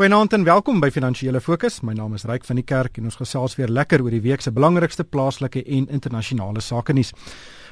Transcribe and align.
Goeienaand 0.00 0.32
en 0.32 0.44
welkom 0.44 0.78
by 0.80 0.88
Finansiële 0.88 1.42
Fokus. 1.44 1.74
My 1.84 1.92
naam 1.92 2.14
is 2.16 2.22
Ryk 2.24 2.46
van 2.48 2.56
die 2.56 2.64
Kerk 2.64 2.94
en 2.96 3.10
ons 3.10 3.18
gesels 3.20 3.58
weer 3.58 3.68
lekker 3.68 4.00
oor 4.00 4.14
die 4.14 4.22
week 4.24 4.40
se 4.40 4.48
belangrikste 4.48 5.04
plaaslike 5.04 5.60
en 5.60 5.90
internasionale 5.92 6.62
sake 6.64 6.94
nuus. 6.96 7.10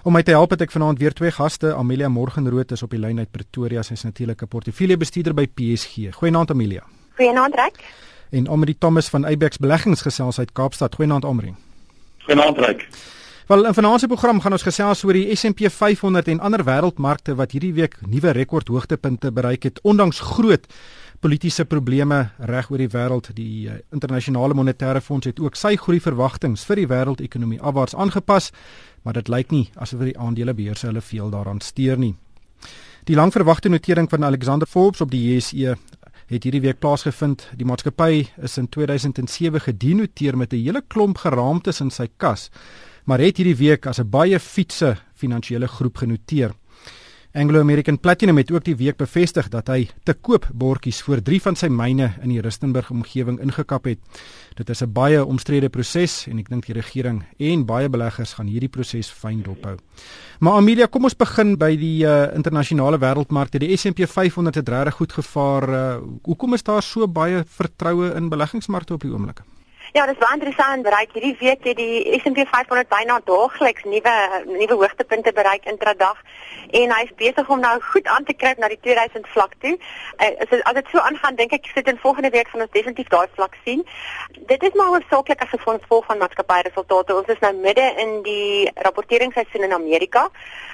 Om 0.04 0.12
my 0.12 0.20
te 0.20 0.34
help 0.36 0.52
het 0.52 0.66
ek 0.66 0.74
vanaand 0.74 1.00
weer 1.00 1.16
twee 1.16 1.32
gaste. 1.32 1.70
Amelia 1.72 2.10
Morgenrood 2.12 2.74
is 2.76 2.84
op 2.84 2.92
die 2.92 3.00
lyn 3.00 3.22
uit 3.22 3.32
Pretoria. 3.32 3.80
Sy 3.82 3.96
is 3.96 4.04
natuurlik 4.04 4.42
'n 4.42 4.48
portefeuljebestuurder 4.48 5.32
by 5.32 5.46
PSG. 5.46 6.12
Goeienaand 6.20 6.50
Amelia. 6.50 6.84
Goeienaand 7.16 7.54
Ryk. 7.54 7.80
En 8.30 8.46
Amri 8.46 8.76
Thomas 8.78 9.08
van 9.08 9.24
Abex 9.24 9.56
Beleggings 9.56 10.02
gesels 10.02 10.38
uit 10.38 10.52
Kaapstad. 10.52 10.94
Goeienaand 10.94 11.24
Amri. 11.24 11.54
Goeienaand 12.26 12.58
Ryk. 12.58 12.88
Wel, 13.48 13.66
in 13.66 13.74
vanaand 13.74 14.00
se 14.00 14.06
program 14.06 14.40
gaan 14.40 14.52
ons 14.52 14.62
gesels 14.62 15.04
oor 15.04 15.12
die 15.12 15.34
S&P 15.34 15.70
500 15.72 16.28
en 16.28 16.40
ander 16.40 16.64
wêreldmarkte 16.64 17.34
wat 17.34 17.50
hierdie 17.50 17.72
week 17.72 17.96
nuwe 18.04 18.30
rekordhoogtepunte 18.30 19.32
bereik 19.32 19.62
het 19.62 19.80
ondanks 19.82 20.20
groot 20.20 20.66
politieke 21.20 21.64
probleme 21.64 22.30
reg 22.38 22.70
oor 22.70 22.78
die 22.78 22.90
wêreld. 22.92 23.30
Die 23.34 23.66
uh, 23.68 23.78
internasionale 23.94 24.54
monetêre 24.54 25.00
fonds 25.02 25.26
het 25.26 25.40
ook 25.40 25.56
sy 25.58 25.74
groei 25.76 26.00
verwagtinge 26.00 26.60
vir 26.68 26.82
die 26.82 26.88
wêreldekonomie 26.90 27.60
afwaarts 27.60 27.96
aangepas, 27.98 28.52
maar 29.02 29.18
dit 29.18 29.28
lyk 29.28 29.50
nie 29.50 29.66
asof 29.76 30.04
die 30.06 30.18
aandelebeurse 30.18 30.86
hulle 30.86 31.02
veel 31.02 31.30
daaraan 31.30 31.60
steur 31.60 31.98
nie. 31.98 32.14
Die 33.08 33.16
langverwagte 33.16 33.70
notering 33.72 34.10
van 34.10 34.24
Alexander 34.24 34.68
Forbes 34.68 35.00
op 35.00 35.10
die 35.10 35.22
JSE 35.24 35.76
het 36.28 36.44
hierdie 36.44 36.60
week 36.60 36.78
plaasgevind. 36.78 37.46
Die 37.56 37.66
maatskappy 37.66 38.26
is 38.44 38.58
in 38.60 38.68
2007 38.68 39.60
gedenoteer 39.64 40.36
met 40.36 40.52
'n 40.52 40.62
hele 40.62 40.82
klomp 40.86 41.18
geraamtes 41.18 41.80
in 41.80 41.90
sy 41.90 42.08
kas, 42.16 42.50
maar 43.04 43.18
het 43.18 43.36
hierdie 43.36 43.56
week 43.56 43.86
as 43.86 43.98
'n 43.98 44.10
baie 44.10 44.38
fietse 44.38 44.96
finansiële 45.14 45.66
groep 45.66 45.96
genoteer. 45.96 46.52
Anglo 47.34 47.60
American 47.60 47.98
Platinum 48.00 48.36
het 48.36 48.50
ook 48.50 48.64
die 48.64 48.76
week 48.76 48.96
bevestig 48.96 49.50
dat 49.52 49.68
hy 49.68 49.82
te 50.08 50.14
koop 50.14 50.46
bordjies 50.56 51.02
vir 51.04 51.20
3 51.20 51.40
van 51.44 51.58
sy 51.60 51.68
myne 51.68 52.06
in 52.24 52.32
die 52.32 52.40
Rustenburg 52.40 52.88
omgewing 52.90 53.36
ingekap 53.44 53.84
het. 53.84 53.98
Dit 54.56 54.70
is 54.70 54.82
'n 54.82 54.92
baie 54.92 55.24
omstrede 55.24 55.68
proses 55.68 56.26
en 56.26 56.38
ek 56.38 56.48
dink 56.48 56.66
die 56.66 56.74
regering 56.74 57.24
en 57.38 57.66
baie 57.66 57.88
beleggers 57.88 58.32
gaan 58.32 58.46
hierdie 58.46 58.68
proses 58.68 59.10
fyn 59.10 59.42
dophou. 59.42 59.76
Maar 60.40 60.56
Amelia, 60.56 60.86
kom 60.86 61.04
ons 61.04 61.16
begin 61.16 61.58
by 61.58 61.76
die 61.76 62.04
uh, 62.06 62.34
internasionale 62.34 62.98
wêreldmarkte. 62.98 63.58
Die 63.58 63.76
S&P 63.76 64.06
500 64.06 64.54
het 64.54 64.68
regtig 64.68 64.94
goed 64.94 65.12
gevaar. 65.12 65.68
Uh, 65.68 66.00
hoekom 66.22 66.54
is 66.54 66.62
daar 66.62 66.82
so 66.82 67.06
baie 67.06 67.44
vertroue 67.44 68.14
in 68.14 68.28
beleggingsmarkte 68.28 68.94
op 68.94 69.00
die 69.00 69.12
oomblik? 69.12 69.42
Ja, 69.92 70.04
dis 70.04 70.18
baie 70.20 70.34
interessant. 70.36 70.84
Bereik 70.84 71.14
hierdie 71.16 71.36
week 71.40 71.64
het 71.64 71.78
die 71.78 72.18
S&P 72.20 72.44
500 72.50 72.90
byna 72.92 73.14
daagliks 73.24 73.86
nuwe 73.88 74.16
nuwe 74.44 74.76
hoogtepunte 74.82 75.32
bereik 75.32 75.64
intradag 75.64 76.18
en 76.76 76.92
hy's 76.92 77.12
besig 77.16 77.48
om 77.48 77.62
nou 77.64 77.72
goed 77.80 78.06
aan 78.12 78.26
te 78.28 78.34
kruip 78.36 78.58
na 78.60 78.68
die 78.68 78.78
2000 78.84 79.24
vlak 79.32 79.54
toe. 79.64 79.78
Uh, 80.20 80.28
as 80.44 80.50
dit 80.50 80.60
as 80.68 80.76
dit 80.76 80.90
so 80.92 81.00
aangaan, 81.00 81.38
dink 81.38 81.54
ek 81.56 81.70
sit 81.72 81.88
in 81.88 82.00
volgende 82.02 82.28
week 82.34 82.50
gaan 82.52 82.66
ons 82.66 82.74
definitief 82.74 83.08
daai 83.08 83.32
vlak 83.38 83.56
sien. 83.64 83.80
Dit 84.52 84.66
is 84.68 84.76
maar 84.76 84.92
hoofsaaklik 84.92 85.40
as 85.46 85.54
gevolg 85.54 86.04
van 86.10 86.20
maatskappyresultate. 86.20 87.16
Ons 87.16 87.32
is 87.32 87.40
nou 87.40 87.54
midde 87.56 87.86
in 88.04 88.12
die 88.28 88.68
rapporteringsseisoen 88.84 89.64
in 89.70 89.72
Amerika. 89.72 90.26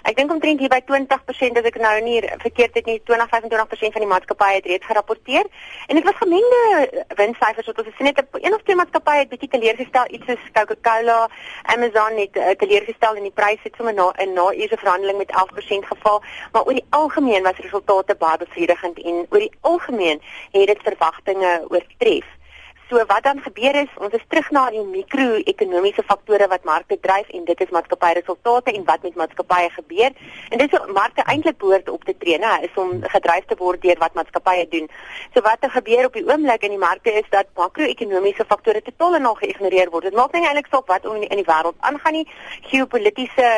Ek 0.02 0.18
dink 0.18 0.34
omtrent 0.34 0.58
hier 0.58 0.74
by 0.74 0.82
20% 0.90 1.62
as 1.62 1.70
ek 1.70 1.78
nou 1.78 1.94
nie 2.08 2.18
verkeerd 2.42 2.82
het 2.82 2.90
nie, 2.90 2.98
20-25% 3.06 3.94
van 3.94 4.06
die 4.08 4.10
maatskappye 4.10 4.58
het 4.58 4.68
reeds 4.72 4.90
gerapporteer. 4.90 5.46
En 5.86 6.02
dit 6.02 6.04
was 6.04 6.18
gemengde 6.18 7.06
winssyfers 7.22 7.70
wat 7.70 7.78
ons 7.78 7.92
gesien 7.92 8.10
het. 8.10 8.26
Een 8.42 8.58
of 8.58 8.66
twee 8.66 8.76
maatskappye 8.76 9.03
maatskappye 9.04 9.20
het 9.20 9.28
bietjie 9.28 9.48
teleurgestel 9.48 10.06
iets 10.10 10.26
soos 10.26 10.50
Coca-Cola, 10.52 11.28
Amazon 11.62 12.16
het 12.18 12.36
uh, 12.36 12.50
teleurgestel 12.56 13.16
en 13.16 13.22
die 13.22 13.32
pryse 13.32 13.60
het 13.62 13.74
sommer 13.76 13.94
na 13.94 14.12
'n 14.16 14.32
na 14.32 14.52
ure 14.52 14.76
verhandeling 14.76 15.18
met 15.18 15.30
11% 15.32 15.86
geval, 15.86 16.22
maar 16.52 16.64
oor 16.64 16.72
die 16.72 16.86
algemeen 16.90 17.42
was 17.42 17.56
resultate 17.56 18.14
baie 18.14 18.38
bevredigend 18.38 19.02
en 19.02 19.26
oor 19.30 19.38
die 19.38 19.52
algemeen 19.60 20.20
het 20.52 20.66
dit 20.66 20.80
verwagtinge 20.82 21.64
oortref. 21.68 22.24
So 22.88 23.00
wat 23.06 23.22
dan 23.22 23.40
gebeur 23.40 23.74
is, 23.74 23.88
ons 23.96 24.12
is 24.12 24.24
terug 24.28 24.50
na 24.52 24.66
die 24.70 24.82
mikro-ekonomiese 24.84 26.02
faktore 26.04 26.48
wat 26.52 26.66
markte 26.68 26.98
dryf 27.00 27.30
en 27.32 27.46
dit 27.48 27.60
is 27.64 27.70
maatskappyresultate 27.72 28.74
en 28.76 28.84
wat 28.84 29.06
met 29.06 29.14
maatskappye 29.16 29.70
gebeur. 29.76 30.10
En 30.50 30.60
dit 30.60 30.72
is 30.72 30.78
so 30.78 30.92
markte 30.92 31.24
eintlik 31.24 31.56
behoort 31.62 31.88
op 31.88 32.04
te 32.04 32.14
tree, 32.18 32.36
né, 32.38 32.50
is 32.68 32.76
om 32.76 32.92
gedryf 33.14 33.48
te 33.48 33.56
word 33.58 33.80
deur 33.82 33.96
wat 34.02 34.18
maatskappye 34.18 34.66
doen. 34.74 34.90
So 35.32 35.40
wat 35.46 35.64
er 35.64 35.72
gebeur 35.72 36.10
op 36.10 36.18
die 36.18 36.26
oomblik 36.28 36.68
in 36.68 36.76
die 36.76 36.82
markte 36.82 37.14
is 37.22 37.30
dat 37.32 37.48
makro-ekonomiese 37.56 38.44
faktore 38.48 38.82
totaal 38.82 39.16
en 39.20 39.30
al 39.32 39.40
geïgnoreer 39.40 39.90
word. 39.90 40.10
Dit 40.10 40.20
maak 40.20 40.36
nie 40.36 40.44
eintlik 40.44 40.68
saak 40.68 40.92
wat 40.92 41.08
in 41.08 41.24
die, 41.24 41.30
die 41.40 41.48
wêreld 41.48 41.80
aangaan 41.80 42.20
nie. 42.20 42.28
Geopolitiese 42.68 43.48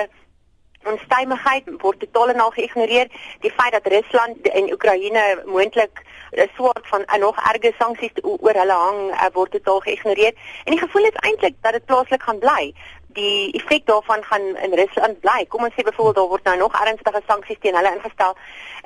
onstuimigheid 0.92 1.64
word 1.82 2.00
totaal 2.00 2.28
en 2.28 2.40
al 2.40 2.50
geïgnoreer. 2.50 3.08
Die 3.40 3.52
feit 3.52 3.72
dat 3.72 3.86
Rusland 3.86 4.48
en 4.48 4.72
Oekraïne 4.72 5.42
moontlik 5.44 6.02
'n 6.32 6.50
soort 6.56 6.86
van 6.92 7.02
'n 7.06 7.20
nog 7.20 7.36
erger 7.52 7.74
sanksies 7.78 8.14
oor 8.22 8.56
hulle 8.62 8.72
hang 8.72 9.00
uh, 9.10 9.26
word 9.32 9.50
totaal 9.50 9.80
geïgnoreer. 9.80 10.34
En 10.64 10.70
die 10.74 10.80
gevoel 10.80 11.04
is 11.04 11.22
eintlik 11.28 11.54
dat 11.60 11.72
dit 11.72 11.84
plaaslik 11.84 12.22
gaan 12.22 12.38
bly 12.38 12.74
die 13.16 13.52
effek 13.58 13.86
daarvan 13.88 14.22
gaan 14.28 14.44
in 14.64 14.74
Rusland 14.80 15.20
bly. 15.24 15.44
Kom 15.48 15.64
ons 15.66 15.74
sê 15.74 15.84
byvoorbeeld 15.86 16.16
daar 16.20 16.32
word 16.32 16.48
nou 16.48 16.56
nog 16.62 16.78
ernstige 16.80 17.22
sanksies 17.26 17.60
teen 17.60 17.76
hulle 17.78 17.92
ingestel. 17.96 18.36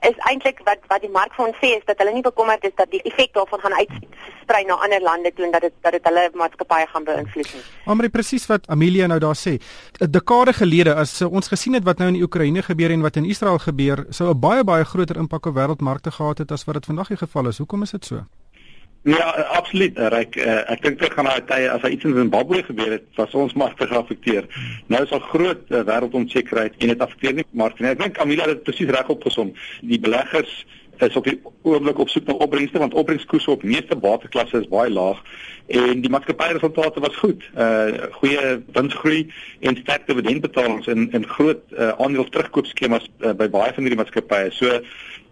Is 0.08 0.18
eintlik 0.30 0.62
wat 0.68 0.80
wat 0.92 1.04
die 1.04 1.12
mark 1.12 1.34
vir 1.36 1.46
ons 1.46 1.60
sê 1.62 1.74
is 1.76 1.86
dat 1.90 2.00
hulle 2.00 2.14
nie 2.16 2.24
bekommerd 2.26 2.64
is 2.64 2.76
dat 2.78 2.90
die 2.94 3.02
effek 3.10 3.34
daarvan 3.36 3.62
gaan 3.64 3.76
uitsprei 3.82 4.62
na 4.64 4.78
ander 4.86 5.04
lande 5.04 5.32
toe 5.34 5.44
en 5.46 5.54
dat 5.56 5.66
dit 5.66 5.76
dat 5.84 5.96
dit 5.98 6.10
hulle 6.10 6.24
maatskappye 6.42 6.88
gaan 6.92 7.08
beïnvloed 7.10 7.54
nie. 7.54 7.64
Maar 7.86 8.10
presies 8.10 8.46
wat 8.50 8.68
Amelia 8.68 9.06
nou 9.06 9.20
daar 9.20 9.38
sê. 9.38 9.58
'n 10.00 10.10
Dekade 10.10 10.52
gelede 10.52 10.94
as 10.94 11.22
ons 11.22 11.48
gesien 11.48 11.74
het 11.74 11.84
wat 11.84 11.98
nou 11.98 12.08
in 12.08 12.18
die 12.18 12.22
Oekraïne 12.22 12.62
gebeur 12.62 12.90
en 12.90 13.02
wat 13.02 13.16
in 13.16 13.24
Israel 13.24 13.58
gebeur, 13.58 14.06
sou 14.10 14.30
'n 14.30 14.40
baie 14.40 14.64
baie 14.64 14.84
groter 14.84 15.16
impak 15.16 15.46
op 15.46 15.54
wêreldmarkte 15.54 16.10
gehad 16.10 16.38
het 16.38 16.52
as 16.52 16.64
wat 16.64 16.74
dit 16.74 16.86
vandag 16.86 17.08
die 17.08 17.16
geval 17.16 17.46
is. 17.46 17.58
Hoekom 17.58 17.82
is 17.82 17.90
dit 17.90 18.04
so? 18.04 18.24
Ja, 19.02 19.30
absoluut. 19.30 19.98
Ryk, 20.12 20.36
uh, 20.36 20.58
ek 20.70 20.82
dink 20.84 20.98
dit 21.00 21.12
gaan 21.16 21.24
nou 21.24 21.36
tye 21.48 21.70
as 21.72 21.80
daar 21.80 21.92
iets 21.94 22.04
in 22.04 22.18
Zimbabwe 22.18 22.60
gebeur 22.66 22.90
het, 22.98 23.06
was 23.16 23.32
ons 23.32 23.54
markte 23.56 23.86
geaffekteer. 23.88 24.44
Nou 24.92 25.00
is 25.02 25.12
daar 25.14 25.24
groot 25.30 25.62
uh, 25.72 25.80
wêreldonsekerheid 25.88 26.76
en 26.76 26.92
dit 26.92 27.04
affekteer 27.06 27.38
nie 27.38 27.46
markte 27.56 27.82
nie. 27.82 27.94
Ek 27.94 28.02
dink 28.02 28.18
Camilla 28.18 28.48
het 28.50 28.60
presies 28.66 28.92
reg 28.92 29.08
opgesom. 29.08 29.54
Die 29.80 30.00
beleggers 30.00 30.52
is 31.00 31.16
op 31.16 31.24
die 31.24 31.38
oomblik 31.62 31.98
op 31.98 32.10
soek 32.12 32.26
na 32.28 32.36
opbrengste 32.44 32.82
want 32.82 32.94
opbrengskoerse 32.94 33.50
op 33.50 33.62
meeste 33.64 33.96
bateklasse 33.96 34.60
is 34.60 34.68
baie 34.68 34.92
laag 34.92 35.22
en 35.72 36.02
die 36.04 36.10
maatskappyresultate 36.12 37.00
was 37.00 37.16
goed. 37.22 37.46
Uh 37.56 38.10
goeie 38.18 38.58
winsgroei 38.76 39.22
en 39.64 39.80
sterk 39.80 40.04
dividendbetalings 40.10 40.90
in 40.92 41.08
in 41.16 41.24
groot 41.36 41.62
uh, 41.72 41.94
aandeel 41.96 42.28
terugkoopskemas 42.28 43.08
uh, 43.08 43.32
by 43.32 43.48
baie 43.48 43.72
van 43.72 43.86
hierdie 43.86 44.02
maatskappye. 44.02 44.52
So 44.52 44.80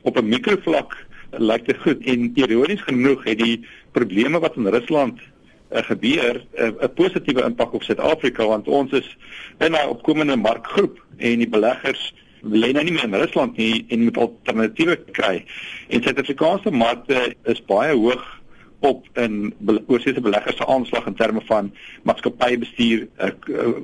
op 0.09 0.17
'n 0.17 0.29
mikrovlak 0.29 0.97
lyk 1.31 1.67
dit 1.67 1.81
goed 1.85 2.05
en 2.07 2.31
ironies 2.35 2.83
genoeg 2.83 3.25
het 3.25 3.39
die 3.39 3.67
probleme 3.93 4.41
wat 4.41 4.57
in 4.57 4.67
Rusland 4.67 5.21
uh, 5.21 5.83
gebeur 5.83 6.45
eh, 6.55 6.69
'n 6.69 6.77
uh, 6.81 6.89
positiewe 6.95 7.45
impak 7.45 7.73
op 7.73 7.83
Suid-Afrika 7.83 8.47
want 8.47 8.69
ons 8.69 8.93
is 8.93 9.17
in 9.59 9.73
'n 9.73 9.89
opkomende 9.89 10.37
markgroep 10.37 11.05
en 11.17 11.39
die 11.39 11.49
beleggers 11.49 12.15
lê 12.43 12.73
nou 12.73 12.85
nie 12.85 12.93
meer 12.93 13.05
in 13.05 13.15
Rusland 13.15 13.57
nie 13.57 13.85
en 13.89 14.05
moet 14.05 14.17
alternatiewe 14.17 14.97
kry. 15.13 15.45
En 15.89 16.03
Suid-Afrikaanse 16.03 16.71
markte 16.71 17.35
is 17.45 17.65
baie 17.65 17.95
hoog 17.95 18.41
op 18.81 19.07
in 19.19 19.55
oorsese 19.87 20.21
beleggers 20.21 20.57
se 20.57 20.67
aanslag 20.67 21.07
in 21.07 21.15
terme 21.15 21.41
van 21.45 21.75
maatskappybestuur, 22.03 23.09
uh, 23.19 23.31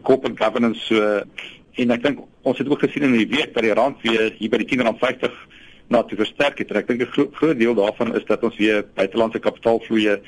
corporate 0.02 0.44
governance 0.44 0.80
so 0.86 1.22
en 1.74 1.90
ek 1.90 2.02
dink 2.02 2.20
ons 2.42 2.58
het 2.58 2.68
ook 2.68 2.84
gesien 2.86 3.02
in 3.02 3.16
die 3.18 3.28
week 3.28 3.54
dat 3.54 3.62
die 3.66 3.74
rand 3.74 4.00
weer 4.02 4.34
hier 4.38 4.50
by 4.50 4.60
die 4.62 4.78
10.50 4.78 5.34
na 5.88 6.02
te 6.02 6.16
versterk 6.16 6.58
het. 6.58 6.72
Ek 6.72 6.86
dink 6.86 7.02
'n 7.02 7.12
gro 7.12 7.28
groot 7.32 7.58
deel 7.58 7.74
daarvan 7.74 8.14
is 8.14 8.24
dat 8.24 8.42
ons 8.42 8.56
weer 8.56 8.84
buitelandse 8.94 9.38
kapitaalvloeye 9.38 10.20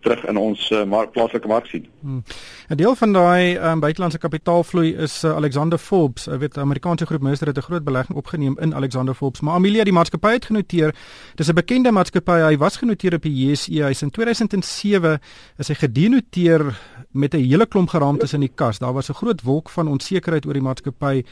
terug 0.00 0.24
in 0.30 0.36
ons 0.36 0.70
uh, 0.70 0.84
mark 0.84 1.10
plaaslike 1.12 1.48
mark 1.48 1.66
sien. 1.66 1.86
Hmm. 2.00 2.22
'n 2.68 2.76
Deel 2.76 2.94
van 2.94 3.12
daai 3.12 3.56
um, 3.56 3.80
buitelandse 3.80 4.18
kapitaalvloei 4.18 4.94
is 4.94 5.24
uh, 5.24 5.34
Alexander 5.34 5.78
Forbes. 5.78 6.28
Ek 6.28 6.40
weet 6.40 6.58
Amerikaanse 6.58 7.06
groep 7.06 7.22
minister 7.22 7.46
het 7.46 7.58
'n 7.58 7.66
groot 7.66 7.84
belegging 7.84 8.18
opgeneem 8.18 8.56
in 8.60 8.74
Alexander 8.74 9.14
Forbes, 9.14 9.40
maar 9.40 9.54
Amelia 9.54 9.84
die 9.84 9.92
maatskappy 9.92 10.32
het 10.32 10.44
genoteer. 10.44 10.94
Dis 11.34 11.48
'n 11.48 11.54
bekende 11.54 11.90
maatskappy. 11.90 12.38
Hy 12.50 12.56
was 12.56 12.76
genoteer 12.76 13.14
op 13.14 13.22
die 13.22 13.34
JSE. 13.34 13.82
Hy's 13.82 14.02
in 14.02 14.10
2007 14.10 15.20
is 15.58 15.68
hy 15.68 15.74
gedenoteer 15.74 16.78
met 17.12 17.34
'n 17.34 17.42
hele 17.42 17.66
klomp 17.66 17.88
geraamtes 17.88 18.32
in 18.32 18.40
die 18.40 18.54
kas. 18.54 18.78
Daar 18.78 18.92
was 18.92 19.08
'n 19.08 19.14
groot 19.14 19.42
wolk 19.42 19.70
van 19.70 19.88
onsekerheid 19.88 20.46
oor 20.46 20.52
die 20.52 20.62
maatskappy. 20.62 21.24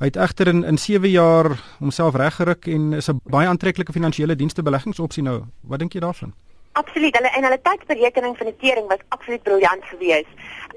Hy 0.00 0.08
het 0.08 0.16
egter 0.16 0.48
in 0.48 0.62
in 0.64 0.78
7 0.78 1.10
jaar 1.10 1.60
homself 1.78 2.14
reggeruk 2.16 2.66
en 2.66 2.92
is 2.92 3.08
'n 3.10 3.20
baie 3.24 3.48
aantreklike 3.48 3.92
finansiële 3.92 4.36
dienste 4.36 4.62
beleggingsopsie 4.62 5.22
nou. 5.22 5.42
Wat 5.60 5.78
dink 5.78 5.92
jy 5.92 6.00
daarvan? 6.00 6.32
Absoluut. 6.72 7.16
Hulle 7.16 7.28
en 7.28 7.42
hulle 7.42 7.60
tydsberekening 7.62 8.36
van 8.36 8.46
die 8.46 8.56
tering 8.56 8.86
was 8.88 9.02
absoluut 9.08 9.42
briljant 9.42 9.84
geweest. 9.84 10.34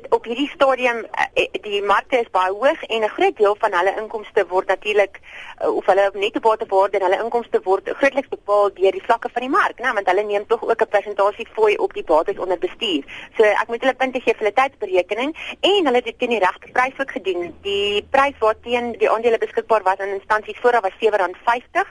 Op 0.10 0.26
hierdie 0.26 0.50
stadium 0.50 1.06
uh, 1.06 1.46
die 1.62 1.82
markte 1.84 2.20
is 2.20 2.30
baie 2.32 2.52
hoog 2.52 2.84
en 2.84 3.04
'n 3.04 3.16
groot 3.16 3.38
deel 3.38 3.56
van 3.60 3.74
hulle 3.74 3.94
inkomste 4.02 4.46
word 4.48 4.68
natuurlik 4.68 5.20
uh, 5.20 5.76
of 5.76 5.86
hulle 5.86 6.10
netto 6.14 6.40
batewaarde 6.40 6.98
en 6.98 7.06
hulle 7.08 7.24
inkomste 7.24 7.62
word 7.64 7.90
grootliks 8.00 8.28
bepaal 8.28 8.74
deur 8.74 8.92
die 8.92 9.04
vlakke 9.04 9.30
van 9.34 9.42
die 9.42 9.50
mark, 9.50 9.78
né, 9.80 9.94
want 9.94 10.08
hulle 10.08 10.24
neem 10.24 10.48
tog 10.48 10.64
ook 10.64 10.82
'n 10.82 10.94
persentasie 10.96 11.48
fooi 11.54 11.76
op 11.78 11.94
die 11.94 12.04
bates 12.04 12.38
onder 12.38 12.58
bestuur. 12.58 13.04
So 13.38 13.44
ek 13.44 13.68
moet 13.68 13.82
hulle 13.82 13.96
punte 13.96 14.20
gee 14.20 14.34
vir 14.34 14.46
hulle 14.46 14.60
tydsberekening 14.62 15.36
en 15.62 15.86
hulle 15.86 16.02
het 16.04 16.20
teen 16.20 16.36
die 16.36 16.44
regte 16.48 16.72
prys 16.72 17.00
ook 17.00 17.12
gedoen. 17.12 17.56
Die 17.62 18.08
prys 18.10 18.38
waarteen 18.40 18.92
die 18.98 19.10
aandele 19.10 19.38
beskikbaar 19.38 19.84
was 19.84 20.00
in 20.00 20.18
instansies 20.20 20.60
vooraf 20.62 20.82
was 20.82 21.00
R7.50 21.00 21.88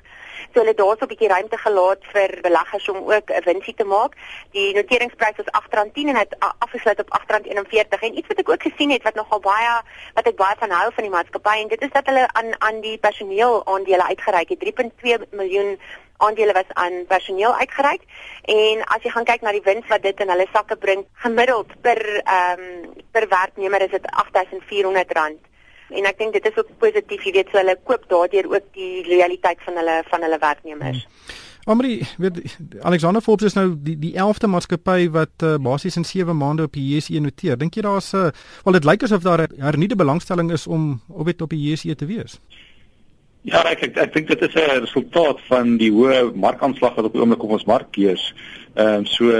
So 0.55 0.61
hulle 0.61 0.75
daar 0.75 0.97
so 0.99 1.05
'n 1.05 1.09
bietjie 1.13 1.29
ruimte 1.29 1.57
gelaat 1.57 2.03
vir 2.13 2.31
beleggers 2.43 2.89
om 2.89 2.97
ook 2.97 3.31
'n 3.31 3.45
winsie 3.45 3.75
te 3.75 3.85
maak. 3.85 4.13
Die 4.51 4.75
noteringsprys 4.75 5.37
was 5.37 5.51
R8.10 5.61 6.09
en 6.09 6.17
het 6.17 6.37
afgesluit 6.59 6.99
op 7.01 7.09
R8.41. 7.21 8.02
En 8.03 8.17
iets 8.19 8.29
wat 8.31 8.39
ek 8.43 8.49
ook 8.51 8.63
gesien 8.69 8.91
het 8.91 9.03
wat 9.07 9.15
nogal 9.19 9.41
baie 9.41 9.75
wat 10.15 10.27
ek 10.27 10.39
baie 10.39 10.57
van 10.59 10.75
hou 10.75 10.89
van 10.95 11.07
die 11.07 11.13
maatskappy 11.13 11.57
en 11.63 11.69
dit 11.71 11.83
is 11.87 11.93
dat 11.95 12.09
hulle 12.11 12.25
aan 12.39 12.55
aan 12.59 12.81
die 12.85 12.97
personeel 12.99 13.61
aandele 13.67 14.09
uitgereik 14.13 14.49
het. 14.55 14.65
3.2 15.05 15.29
miljoen 15.31 15.79
aandele 16.17 16.53
was 16.53 16.75
aan 16.83 17.07
personeel 17.07 17.55
uitgereik 17.55 18.03
en 18.55 18.83
as 18.97 19.07
jy 19.07 19.15
gaan 19.15 19.29
kyk 19.31 19.47
na 19.47 19.55
die 19.55 19.65
wins 19.65 19.87
wat 19.91 20.03
dit 20.03 20.21
in 20.21 20.31
hulle 20.35 20.47
sakke 20.53 20.77
bring 20.77 21.07
gemiddeld 21.25 21.73
per 21.87 22.03
ehm 22.23 22.67
um, 22.67 23.01
per 23.13 23.29
werknemer 23.29 23.87
is 23.87 23.95
dit 23.95 24.11
R8400 24.25 25.51
en 25.93 26.09
ek 26.09 26.19
dink 26.19 26.33
dit 26.33 26.47
is 26.49 26.59
ook 26.59 26.71
positief, 26.81 27.25
jy 27.27 27.33
weet, 27.37 27.51
so 27.53 27.61
hulle 27.61 27.77
koop 27.89 28.05
daardeur 28.11 28.49
ook 28.55 28.69
die 28.77 29.05
loyaliteit 29.09 29.61
van 29.67 29.81
hulle 29.81 29.97
van 30.09 30.25
hulle 30.25 30.39
werknemers. 30.41 31.03
Hmm. 31.05 31.42
Amri, 31.65 32.01
weet 32.19 32.59
Alexander 32.83 33.23
Forbes 33.23 33.47
is 33.47 33.55
nou 33.55 33.77
die 33.79 33.95
die 33.99 34.13
11de 34.19 34.49
maatskappy 34.51 35.07
wat 35.15 35.45
uh, 35.47 35.55
basies 35.63 35.97
in 35.97 36.05
7 36.05 36.35
maande 36.37 36.67
op 36.67 36.75
die 36.75 36.83
JSE 36.83 37.21
noteer. 37.23 37.59
Dink 37.59 37.77
jy 37.79 37.85
daar's 37.87 38.13
'n 38.13 38.17
uh, 38.17 38.31
wel 38.65 38.73
dit 38.79 38.85
lyk 38.85 39.03
asof 39.03 39.23
daar 39.23 39.43
'n 39.47 39.61
hernieude 39.63 39.97
belangstelling 39.97 40.51
is 40.53 40.67
om 40.67 41.01
op 41.09 41.27
dit 41.27 41.43
op 41.43 41.51
die 41.51 41.71
JSE 41.71 41.95
te 41.95 42.07
wees? 42.07 42.41
Ja, 43.43 43.63
ek 43.71 43.83
ek, 43.83 43.97
ek 43.97 44.13
dink 44.13 44.29
dit 44.29 44.43
is 44.43 44.55
'n 44.55 44.81
resultaat 44.81 45.39
van 45.47 45.77
die 45.77 45.91
hoë 45.91 46.35
markaanslag 46.35 46.95
wat 46.95 47.05
op 47.05 47.13
die 47.13 47.21
oomblik 47.21 47.43
op 47.43 47.51
ons 47.51 47.65
mark 47.65 47.95
heers. 47.95 48.35
Ehm 48.75 48.87
um, 48.87 49.07
so 49.07 49.31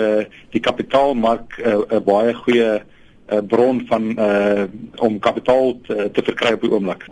die 0.51 0.61
kapitaalmark 0.61 1.59
'n 1.59 1.69
uh, 1.69 1.83
uh, 1.91 2.01
baie 2.01 2.35
goeie 2.35 2.83
uh, 3.33 3.41
bron 3.49 3.81
van 3.89 4.11
uh 4.21 4.65
om 5.03 5.19
kapitaal 5.19 5.79
te, 5.87 6.11
te 6.13 6.23
verkry 6.23 6.53
op 6.57 6.65
die 6.65 6.71
oomblik 6.73 7.07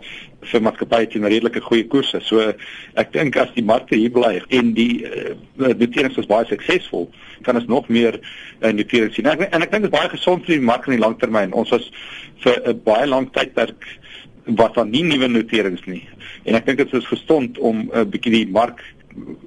vir 0.51 0.63
maatskappye 0.65 1.09
teen 1.11 1.25
redelike 1.27 1.61
goeie 1.65 1.85
koerse. 1.89 2.21
So 2.25 2.53
ek 2.99 3.11
dink 3.13 3.37
as 3.37 3.51
die 3.55 3.65
markte 3.65 3.97
hier 3.99 4.13
bly 4.13 4.39
en 4.49 4.73
die 4.77 5.03
uh, 5.05 5.35
noterings 5.57 6.17
is 6.21 6.29
baie 6.29 6.47
suksesvol, 6.49 7.09
kan 7.45 7.59
ons 7.59 7.69
nog 7.69 7.89
meer 7.93 8.17
uh, 8.21 8.71
noterings 8.73 9.17
sien. 9.17 9.29
En, 9.29 9.45
en 9.49 9.65
ek 9.65 9.73
dink 9.73 9.85
dit 9.85 9.91
is 9.91 9.97
baie 9.97 10.13
gesond 10.13 10.45
vir 10.47 10.57
die 10.57 10.69
mark 10.71 10.87
in 10.89 10.97
die 10.97 11.03
langtermyn. 11.03 11.53
Ons 11.57 11.73
was 11.75 11.89
vir 12.45 12.57
'n 12.57 12.73
uh, 12.73 12.77
baie 12.85 13.09
lang 13.09 13.29
tydperk 13.35 13.89
wat 14.57 14.75
dan 14.75 14.89
nie 14.89 15.03
nuwe 15.05 15.29
noterings 15.29 15.85
nie. 15.85 16.03
En 16.45 16.57
ek 16.57 16.65
dink 16.65 16.81
dit 16.81 16.93
is 16.97 17.13
gesond 17.13 17.57
om 17.59 17.85
'n 17.85 17.91
uh, 17.93 18.05
bietjie 18.05 18.33
die 18.41 18.47
mark 18.49 18.81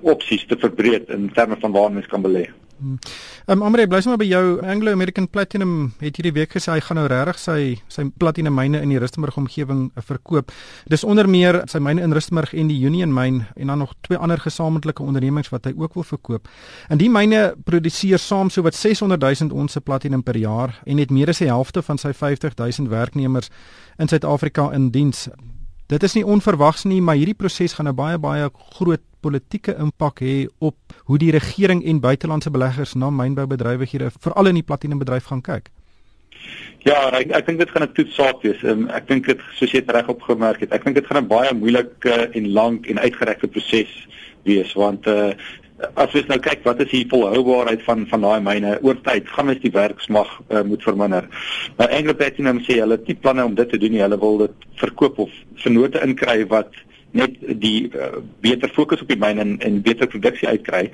opsies 0.02 0.44
te 0.46 0.56
verbreek 0.60 1.08
in 1.08 1.30
terme 1.32 1.56
van 1.60 1.72
waar 1.72 1.92
mens 1.92 2.06
kan 2.06 2.22
belê. 2.22 2.46
Ehm 2.80 2.98
um, 3.46 3.62
Amre, 3.62 3.86
bly 3.86 4.00
sommer 4.02 4.18
by 4.18 4.26
jou 4.26 4.58
Anglo 4.66 4.92
American 4.92 5.28
Platinum 5.30 5.92
het 6.00 6.18
hierdie 6.18 6.32
week 6.34 6.54
gesê 6.56 6.72
hy 6.72 6.82
gaan 6.82 6.98
nou 6.98 7.04
regtig 7.10 7.38
sy 7.38 7.58
sy 7.92 8.06
platinum 8.18 8.54
myne 8.56 8.80
in 8.82 8.90
die 8.90 8.98
Rustenburg 8.98 9.36
omgewing 9.38 9.86
uh, 9.94 10.02
verkoop. 10.02 10.50
Dis 10.90 11.04
onder 11.06 11.28
meer 11.30 11.62
sy 11.70 11.78
myne 11.78 12.02
in 12.02 12.14
Rustenburg 12.16 12.54
en 12.54 12.72
die 12.72 12.80
Union 12.84 13.14
myn 13.14 13.44
en 13.54 13.72
dan 13.72 13.84
nog 13.84 13.94
twee 14.06 14.18
ander 14.18 14.40
gesamentlike 14.42 15.02
ondernemings 15.02 15.52
wat 15.54 15.68
hy 15.68 15.74
ook 15.76 15.94
wil 15.94 16.08
verkoop. 16.08 16.50
En 16.88 16.98
die 16.98 17.10
myne 17.12 17.54
produseer 17.64 18.18
saam 18.18 18.50
so 18.50 18.66
wat 18.66 18.74
600 18.74 19.22
000 19.22 19.54
ons 19.54 19.78
platinum 19.84 20.22
per 20.22 20.36
jaar 20.36 20.74
en 20.84 20.98
het 20.98 21.10
meer 21.10 21.30
as 21.30 21.42
die 21.44 21.50
helfte 21.50 21.82
van 21.82 21.98
sy 21.98 22.12
50 22.12 22.58
000 22.58 22.90
werknemers 22.90 23.50
in 23.98 24.08
Suid-Afrika 24.08 24.72
in 24.74 24.90
diens. 24.90 25.28
Dit 25.86 26.02
is 26.02 26.14
nie 26.16 26.24
onverwags 26.24 26.86
nie, 26.88 27.02
maar 27.04 27.18
hierdie 27.20 27.36
proses 27.36 27.74
gaan 27.76 27.88
'n 27.88 27.94
baie 27.94 28.18
baie 28.18 28.48
groot 28.76 29.02
politieke 29.20 29.74
impak 29.76 30.20
hê 30.20 30.48
op 30.58 30.76
hoe 31.04 31.18
die 31.18 31.30
regering 31.30 31.84
en 31.84 32.00
buitelandse 32.00 32.50
beleggers 32.50 32.94
na 32.94 33.10
mynboubedrywighede 33.10 34.10
veral 34.20 34.46
in 34.46 34.54
die 34.54 34.62
platinumbedryf 34.62 35.24
gaan 35.24 35.42
kyk? 35.42 35.68
Ja, 36.84 37.10
ek 37.12 37.30
ek 37.32 37.46
dink 37.46 37.58
dit 37.58 37.70
gaan 37.70 37.82
'n 37.82 37.92
toetsaak 37.92 38.42
wees. 38.42 38.62
Um, 38.62 38.88
ek 38.88 39.08
dink 39.08 39.26
dit 39.26 39.40
soos 39.56 39.72
jy 39.72 39.82
reg 39.86 40.08
opgemerk 40.08 40.60
het, 40.60 40.72
ek 40.72 40.84
dink 40.84 40.96
dit 40.96 41.06
gaan 41.06 41.22
'n 41.22 41.28
baie 41.28 41.52
moeilike 41.54 42.30
en 42.32 42.52
lank 42.52 42.86
en 42.86 42.98
uitgerekte 42.98 43.48
proses 43.48 43.92
wees 44.44 44.72
want 44.72 45.06
uh 45.06 45.32
as 45.98 46.12
jy 46.14 46.22
nou 46.30 46.38
kyk 46.38 46.62
wat 46.68 46.80
is 46.84 46.90
die 46.92 47.04
volhoubaarheid 47.10 47.82
van 47.82 48.04
van 48.10 48.22
daai 48.22 48.40
myne 48.46 48.76
oor 48.86 48.98
tyd 49.06 49.28
gaan 49.34 49.48
mens 49.50 49.62
die 49.62 49.74
werksmag 49.74 50.30
uh, 50.48 50.62
moet 50.62 50.82
verminder. 50.86 51.26
Nou 51.80 51.88
Anglo 51.90 52.14
Platinum 52.14 52.60
sê 52.62 52.78
hulle 52.78 52.98
het 53.00 53.10
nie 53.10 53.18
planne 53.18 53.44
om 53.44 53.56
dit 53.58 53.68
te 53.68 53.80
doen 53.82 53.94
nie. 53.96 54.02
Hulle 54.04 54.20
wil 54.22 54.44
dit 54.46 54.68
verkoop 54.82 55.18
of 55.26 55.32
vennote 55.64 56.02
inkry 56.06 56.44
wat 56.52 56.78
net 57.14 57.34
die 57.62 57.90
uh, 57.94 58.20
beter 58.42 58.70
fokus 58.74 59.02
op 59.02 59.10
die 59.10 59.18
myne 59.18 59.42
en, 59.42 59.56
en 59.66 59.82
beter 59.82 60.10
produksie 60.10 60.48
uitkry. 60.50 60.88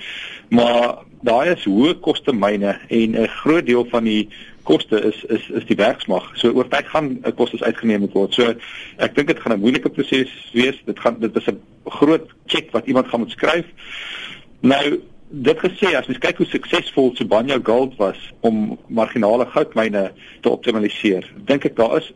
Maar 0.52 1.02
daai 1.28 1.52
is 1.52 1.66
hoë 1.68 1.98
koste 2.04 2.32
myne 2.32 2.78
en 2.88 3.16
'n 3.16 3.28
groot 3.40 3.66
deel 3.66 3.84
van 3.92 4.08
die 4.08 4.28
koste 4.64 5.00
is 5.00 5.24
is 5.28 5.48
is 5.60 5.68
die 5.68 5.76
werksmag. 5.76 6.32
So 6.40 6.56
oor 6.56 6.68
tyd 6.68 6.88
gaan 6.88 7.18
uh, 7.20 7.32
kostes 7.36 7.62
uitgeneem 7.62 8.08
word. 8.12 8.34
So 8.34 8.54
ek 8.96 9.14
dink 9.16 9.28
dit 9.28 9.40
gaan 9.40 9.52
'n 9.56 9.60
moeilike 9.60 9.92
proses 9.92 10.32
wees. 10.56 10.80
Dit 10.88 11.00
gaan 11.00 11.20
dit 11.20 11.36
is 11.36 11.48
'n 11.52 11.60
groot 11.84 12.28
cheque 12.46 12.72
wat 12.72 12.86
iemand 12.86 13.08
gaan 13.08 13.20
moet 13.20 13.36
skryf. 13.36 13.68
Nou 14.60 15.00
dit 15.30 15.60
gesê 15.62 15.94
as 15.94 16.08
jy 16.10 16.18
kyk 16.18 16.40
hoe 16.42 16.46
suksesvol 16.50 17.12
Sibanye 17.16 17.60
Gold 17.64 17.94
was 18.00 18.18
om 18.46 18.78
marginale 18.88 19.46
goudmyne 19.46 20.10
te 20.42 20.50
optimaliseer, 20.50 21.28
dink 21.46 21.64
ek 21.64 21.76
daar 21.78 22.00
is 22.00 22.10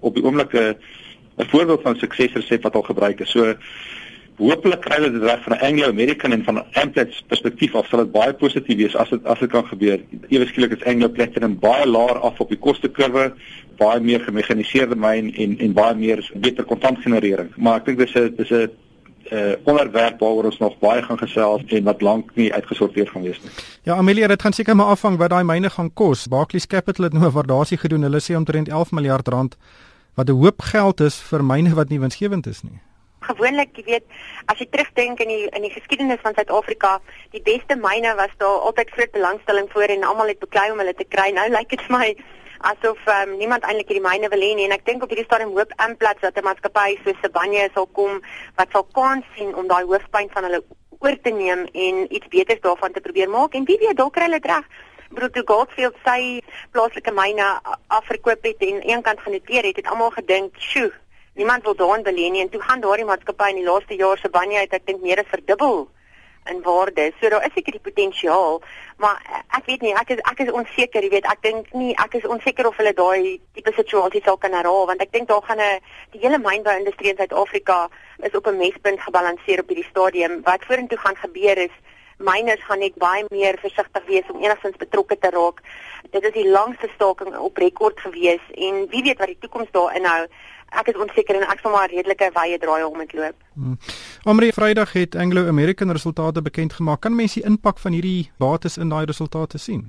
op 0.00 0.14
die 0.14 0.24
oomblik 0.24 0.54
'n 0.54 0.74
'n 1.38 1.48
voorbeeld 1.52 1.82
van 1.82 1.96
suksesresep 1.96 2.62
wat 2.62 2.74
al 2.74 2.82
gebruik 2.82 3.20
is. 3.20 3.30
So 3.30 3.54
hopelik 4.38 4.80
kry 4.80 4.96
hulle 4.98 5.12
dit 5.12 5.22
reg 5.22 5.42
van 5.42 5.54
'n 5.56 5.64
Anglo 5.68 5.88
American 5.88 6.32
en 6.32 6.44
van 6.44 6.58
'n 6.58 6.66
Amplats 6.72 7.22
perspektief 7.26 7.74
af 7.74 7.86
sal 7.88 8.04
dit 8.04 8.12
baie 8.12 8.34
positief 8.34 8.76
wees 8.76 8.96
as 8.96 9.10
dit 9.10 9.24
as 9.24 9.38
dit 9.38 9.50
kan 9.50 9.66
gebeur. 9.66 10.00
Ewe 10.28 10.46
skielik 10.46 10.72
is 10.72 10.84
Anglo 10.84 11.08
Platinum 11.08 11.58
baie 11.58 11.86
laer 11.86 12.18
af 12.18 12.40
op 12.40 12.48
die 12.48 12.58
kostekurwe, 12.58 13.32
baie 13.76 14.00
meer 14.00 14.20
gemekaniseerde 14.20 14.96
myn 14.96 15.34
en 15.34 15.58
en 15.58 15.72
baie 15.72 15.94
meer 15.94 16.30
beter 16.34 16.64
kontantgenerering. 16.64 17.50
Maar 17.56 17.76
ek 17.76 17.84
dink 17.84 17.98
dis 17.98 18.14
'n 18.14 18.34
dis 18.36 18.50
'n 19.30 19.36
uh 19.36 19.54
onderwerp 19.64 20.20
waaroor 20.20 20.44
ons 20.44 20.58
nog 20.58 20.78
baie 20.78 21.02
gaan 21.02 21.18
gesels 21.18 21.62
en 21.66 21.84
wat 21.84 22.00
lank 22.00 22.30
nie 22.34 22.52
uitgesorteer 22.54 23.08
gaan 23.08 23.22
wees 23.22 23.40
nie. 23.42 23.50
Ja, 23.82 23.94
Amelia, 23.94 24.26
dit 24.26 24.42
gaan 24.42 24.52
seker 24.52 24.76
maar 24.76 24.86
afhang 24.86 25.16
wat 25.18 25.30
daai 25.30 25.44
myne 25.44 25.70
gaan 25.70 25.92
kos. 25.94 26.26
Barclays 26.26 26.66
Capital 26.66 27.04
het 27.04 27.12
nou 27.12 27.24
'n 27.24 27.32
waardasie 27.32 27.78
gedoen. 27.78 28.02
Hulle 28.02 28.20
sê 28.20 28.36
omtrent 28.36 28.68
11 28.68 28.90
miljard 28.90 29.28
rand 29.28 29.56
wat 30.14 30.28
'n 30.28 30.40
hoop 30.42 30.60
geld 30.60 31.00
is 31.00 31.16
vir 31.30 31.44
myne 31.44 31.74
wat 31.74 31.88
nie 31.88 32.00
winsgewend 32.00 32.46
is 32.46 32.62
nie. 32.62 32.80
Gewoonlik, 33.20 33.76
jy 33.76 33.84
weet, 33.84 34.04
as 34.46 34.58
jy 34.58 34.66
terugdink 34.70 35.20
in 35.20 35.28
die 35.28 35.46
in 35.56 35.62
die 35.62 35.70
geskiedenis 35.70 36.20
van 36.22 36.34
Suid-Afrika, 36.34 37.00
die 37.30 37.42
beste 37.42 37.76
myne 37.76 38.14
was 38.16 38.30
daar 38.38 38.58
altyd 38.68 38.90
groot 38.90 39.10
belangstelling 39.10 39.68
voor 39.72 39.82
en 39.82 40.04
almal 40.04 40.26
het 40.26 40.38
beklei 40.38 40.70
om 40.70 40.78
hulle 40.78 40.94
te 40.94 41.08
kry. 41.08 41.30
Nou 41.30 41.48
lyk 41.50 41.68
dit 41.68 41.82
vir 41.82 41.98
my 41.98 42.16
asof 42.60 42.98
um, 43.06 43.36
niemand 43.38 43.62
eintlik 43.62 43.88
hierdie 43.88 44.04
myne 44.04 44.28
wil 44.32 44.42
hê 44.42 44.54
nie 44.54 44.66
en 44.66 44.74
ek 44.76 44.84
dink 44.86 45.02
op 45.02 45.10
hierdie 45.12 45.26
stadium 45.26 45.54
hoop 45.56 45.72
Amplats 45.76 46.20
dat 46.20 46.36
'n 46.36 46.44
maatskappy 46.44 46.98
soos 47.04 47.18
Sibanye 47.22 47.70
sal 47.74 47.86
kom 47.86 48.20
wat 48.56 48.68
sal 48.72 48.86
kans 48.92 49.24
sien 49.36 49.54
om 49.54 49.68
daai 49.68 49.84
hoofpyn 49.84 50.30
van 50.34 50.44
hulle 50.44 50.62
oor 50.98 51.16
te 51.22 51.30
neem 51.30 51.66
en 51.72 52.14
iets 52.14 52.28
beters 52.28 52.60
daarvan 52.60 52.92
te 52.92 53.00
probeer 53.00 53.30
maak 53.30 53.54
en 53.54 53.64
wie 53.64 53.78
weet 53.78 53.96
dalk 53.96 54.14
kry 54.14 54.24
hulle 54.26 54.40
reg. 54.42 54.64
Bruto 55.10 55.42
Goldfield 55.44 55.96
sy 56.04 56.40
plaaslike 56.72 57.12
myne 57.12 57.46
afverkoop 57.86 58.42
het 58.44 58.64
en 58.66 58.82
eenkant 58.82 59.20
genoteer 59.20 59.64
het, 59.64 59.76
het 59.76 59.86
almal 59.86 60.10
gedink, 60.10 60.58
"Sjoe, 60.58 60.92
niemand 61.34 61.62
wil 61.64 61.74
daarin 61.74 62.04
belê 62.04 62.30
nie." 62.30 62.42
En 62.42 62.48
toe 62.48 62.60
gaan 62.60 62.80
daardie 62.80 63.04
maatskappy 63.04 63.48
in 63.48 63.56
die 63.62 63.70
laaste 63.70 63.94
jaar 63.94 64.18
se 64.18 64.28
banje 64.28 64.58
uit, 64.58 64.72
ek 64.72 64.86
dink 64.86 65.00
meer 65.00 65.18
as 65.18 65.30
verdubbel 65.30 65.88
in 66.50 66.62
waarde. 66.62 67.12
So 67.20 67.28
daar 67.28 67.44
is 67.46 67.52
seker 67.54 67.72
die 67.72 67.80
potensiaal, 67.80 68.60
maar 68.96 69.44
ek 69.56 69.66
weet 69.66 69.82
nie, 69.82 69.94
ek 69.94 70.10
is 70.16 70.22
ek 70.30 70.40
is 70.46 70.52
onseker, 70.52 71.02
jy 71.02 71.10
weet, 71.10 71.28
ek 71.30 71.42
dink 71.42 71.72
nie 71.72 71.94
ek 72.04 72.14
is 72.20 72.26
onseker 72.26 72.66
of 72.66 72.76
hulle 72.80 72.92
daai 72.92 73.40
tipe 73.54 73.72
situasie 73.76 74.22
sal 74.24 74.38
kan 74.38 74.56
herhaal 74.56 74.86
want 74.86 75.02
ek 75.04 75.12
dink 75.12 75.28
daar 75.28 75.42
gaan 75.42 75.60
'n 75.60 75.80
die 76.12 76.22
hele 76.24 76.38
mynbou-industrie 76.38 77.10
in 77.10 77.20
Suid-Afrika 77.20 77.88
is 78.22 78.34
op 78.34 78.46
'n 78.46 78.56
mespunt 78.56 79.00
gebalanseer 79.00 79.60
op 79.60 79.68
hierdie 79.68 79.90
stadium. 79.90 80.42
Wat 80.42 80.64
vorentoe 80.64 80.98
gaan 80.98 81.16
gebeur 81.16 81.58
is 81.58 81.74
miners 82.18 82.64
gaan 82.66 82.82
net 82.82 82.96
baie 82.98 83.24
meer 83.30 83.58
versigtig 83.62 84.04
wees 84.06 84.30
om 84.32 84.42
enigstens 84.42 84.76
betrokke 84.76 85.18
te 85.18 85.30
raak. 85.34 85.62
Dit 86.10 86.24
is 86.24 86.34
die 86.34 86.48
langste 86.50 86.90
staking 86.94 87.36
op 87.36 87.56
rekord 87.56 88.00
gewees 88.00 88.42
en 88.54 88.86
wie 88.92 89.02
weet 89.02 89.18
wat 89.18 89.32
die 89.32 89.40
toekoms 89.40 89.70
daar 89.72 89.96
inhou. 89.96 90.26
Ek 90.76 90.90
is 90.92 90.98
onseker 91.00 91.38
en 91.38 91.46
ek 91.48 91.62
sal 91.62 91.72
maar 91.72 91.88
redelike 91.88 92.28
wye 92.34 92.58
draai 92.60 92.84
om 92.84 92.98
dit 93.00 93.14
loop. 93.16 93.36
Hmm. 93.54 93.78
Omre 94.28 94.52
Vrydag 94.52 94.92
het 94.92 95.16
Anglo 95.16 95.46
American 95.48 95.92
resultate 95.92 96.42
bekend 96.42 96.76
gemaak. 96.76 97.00
Kan 97.00 97.16
mense 97.16 97.40
die 97.40 97.46
impak 97.48 97.78
van 97.78 97.96
hierdie 97.96 98.30
bates 98.36 98.76
in 98.76 98.92
daai 98.92 99.06
resultate 99.08 99.58
sien? 99.58 99.88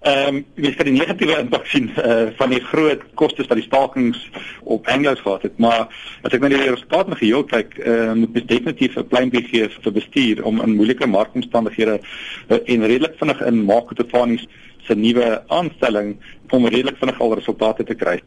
Ehm 0.00 0.36
um, 0.36 0.44
jy 0.56 0.70
kan 0.72 0.88
die 0.88 0.94
negatiewe 0.96 1.34
impak 1.42 1.66
sien 1.68 1.90
uh, 2.00 2.30
van 2.38 2.52
die 2.54 2.60
groot 2.64 3.02
kostes 3.20 3.50
wat 3.50 3.58
die 3.60 3.66
stakings 3.66 4.22
op 4.64 4.88
Anglos 4.88 5.20
gehad 5.20 5.44
het, 5.44 5.58
maar 5.60 5.90
as 6.24 6.32
ek 6.32 6.40
na 6.40 6.48
die 6.48 6.60
resultate 6.62 7.12
nog 7.12 7.20
geheel 7.20 7.44
kyk, 7.50 7.76
uh, 7.84 8.14
moet 8.16 8.32
mens 8.38 8.46
definitief 8.48 8.96
'n 8.96 9.10
klein 9.10 9.28
bietjie 9.34 9.68
vir 9.68 9.92
bestuur 9.98 10.40
om 10.48 10.64
in 10.64 10.78
moeilike 10.78 11.04
markomstandighede 11.04 11.98
uh, 12.00 12.56
en 12.64 12.88
redelik 12.88 13.20
vinnig 13.20 13.44
in 13.44 13.60
Makotofanies 13.68 14.48
se 14.88 14.96
nuwe 14.96 15.28
aanstelling 15.52 16.16
om 16.48 16.64
redelik 16.64 16.96
vinnig 16.96 17.20
al 17.20 17.36
resultate 17.36 17.84
te 17.84 17.94
kry. 17.94 18.22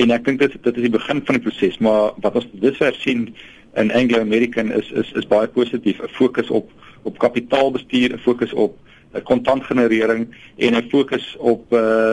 En 0.00 0.16
ek 0.16 0.24
dink 0.24 0.40
dit 0.40 0.56
dit 0.56 0.76
is 0.76 0.88
die 0.88 0.96
begin 0.98 1.20
van 1.20 1.36
die 1.36 1.44
proses, 1.44 1.78
maar 1.84 2.16
wat 2.24 2.40
ons 2.40 2.48
dusver 2.64 2.96
sien 2.96 3.34
in 3.76 3.92
Anglo 3.92 4.24
American 4.24 4.72
is 4.72 4.88
is 4.90 5.12
is 5.12 5.28
baie 5.28 5.52
positief, 5.52 6.00
'n 6.00 6.16
fokus 6.16 6.48
op 6.48 6.72
op 7.04 7.18
kapitaalbestuur, 7.18 8.16
'n 8.16 8.24
fokus 8.24 8.52
op 8.52 8.80
kontantgenerering 9.22 10.28
en 10.56 10.74
'n 10.74 10.88
fokus 10.88 11.36
op 11.38 11.72
uh, 11.72 12.12